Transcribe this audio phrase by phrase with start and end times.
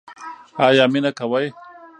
[0.65, 1.45] ایا مینه کوئ؟